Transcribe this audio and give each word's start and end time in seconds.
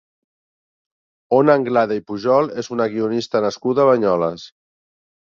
Ona 1.39 1.55
Anglada 1.59 1.97
i 1.99 2.01
Pujol 2.07 2.49
és 2.61 2.69
una 2.75 2.87
guionista 2.93 3.41
nascuda 3.47 3.85
a 3.85 3.85
Banyoles. 3.91 4.47